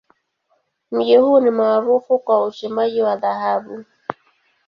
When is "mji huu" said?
0.91-1.39